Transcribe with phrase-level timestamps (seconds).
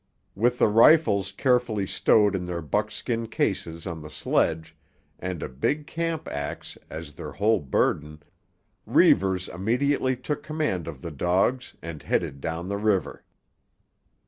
[0.33, 4.75] With the rifles carefully stowed in their buckskin cases on the sledge,
[5.19, 8.23] and a big camp axe, as their whole burden,
[8.87, 13.23] Reivers immediately took command of the dogs and headed down the river.